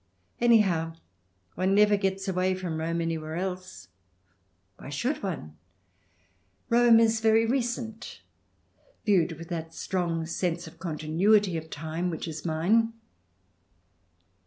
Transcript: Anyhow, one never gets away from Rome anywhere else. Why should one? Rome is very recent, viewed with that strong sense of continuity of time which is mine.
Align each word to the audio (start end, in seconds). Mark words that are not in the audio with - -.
Anyhow, 0.39 0.95
one 1.53 1.75
never 1.75 1.95
gets 1.95 2.27
away 2.27 2.55
from 2.55 2.79
Rome 2.79 3.01
anywhere 3.01 3.35
else. 3.35 3.89
Why 4.79 4.89
should 4.89 5.21
one? 5.21 5.57
Rome 6.69 6.99
is 6.99 7.19
very 7.19 7.45
recent, 7.45 8.23
viewed 9.05 9.33
with 9.33 9.49
that 9.49 9.75
strong 9.75 10.25
sense 10.25 10.65
of 10.65 10.79
continuity 10.79 11.55
of 11.55 11.69
time 11.69 12.09
which 12.09 12.27
is 12.27 12.43
mine. 12.43 12.93